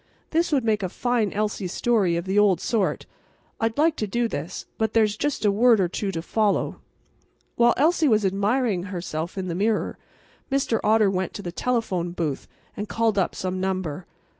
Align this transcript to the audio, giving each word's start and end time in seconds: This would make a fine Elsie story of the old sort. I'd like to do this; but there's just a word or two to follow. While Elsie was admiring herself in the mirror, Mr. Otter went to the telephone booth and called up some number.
This 0.31 0.51
would 0.51 0.63
make 0.63 0.81
a 0.81 0.89
fine 0.89 1.31
Elsie 1.31 1.67
story 1.67 2.15
of 2.17 2.25
the 2.25 2.39
old 2.39 2.59
sort. 2.59 3.05
I'd 3.59 3.77
like 3.77 3.95
to 3.97 4.07
do 4.07 4.27
this; 4.27 4.65
but 4.79 4.93
there's 4.93 5.15
just 5.15 5.45
a 5.45 5.51
word 5.51 5.79
or 5.79 5.87
two 5.87 6.11
to 6.13 6.23
follow. 6.23 6.81
While 7.55 7.75
Elsie 7.77 8.07
was 8.07 8.25
admiring 8.25 8.85
herself 8.89 9.37
in 9.37 9.47
the 9.47 9.53
mirror, 9.53 9.99
Mr. 10.51 10.79
Otter 10.83 11.11
went 11.11 11.35
to 11.35 11.43
the 11.43 11.51
telephone 11.51 12.13
booth 12.13 12.47
and 12.75 12.89
called 12.89 13.19
up 13.19 13.35
some 13.35 13.61
number. 13.61 14.07